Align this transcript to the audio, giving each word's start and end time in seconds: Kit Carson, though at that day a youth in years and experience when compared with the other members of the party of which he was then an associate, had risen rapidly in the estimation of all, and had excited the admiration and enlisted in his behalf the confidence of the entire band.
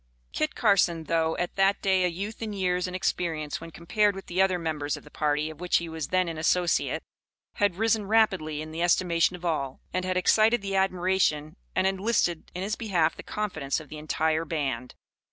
Kit 0.33 0.55
Carson, 0.55 1.03
though 1.03 1.37
at 1.37 1.55
that 1.57 1.79
day 1.79 2.03
a 2.03 2.07
youth 2.07 2.41
in 2.41 2.53
years 2.53 2.87
and 2.87 2.95
experience 2.95 3.61
when 3.61 3.69
compared 3.69 4.15
with 4.15 4.25
the 4.25 4.41
other 4.41 4.57
members 4.57 4.97
of 4.97 5.03
the 5.03 5.11
party 5.11 5.51
of 5.51 5.59
which 5.59 5.77
he 5.77 5.87
was 5.87 6.07
then 6.07 6.27
an 6.27 6.39
associate, 6.39 7.03
had 7.57 7.75
risen 7.75 8.07
rapidly 8.07 8.63
in 8.63 8.71
the 8.71 8.81
estimation 8.81 9.35
of 9.35 9.45
all, 9.45 9.79
and 9.93 10.03
had 10.03 10.17
excited 10.17 10.63
the 10.63 10.75
admiration 10.75 11.55
and 11.75 11.85
enlisted 11.85 12.49
in 12.55 12.63
his 12.63 12.75
behalf 12.75 13.15
the 13.15 13.21
confidence 13.21 13.79
of 13.79 13.89
the 13.89 13.99
entire 13.99 14.43
band. 14.43 14.95